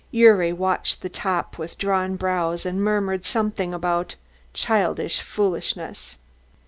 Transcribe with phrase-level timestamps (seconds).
[0.11, 4.15] Gyuri watched the top with drawn brows and murmured something about
[4.51, 6.15] "childish foolishness."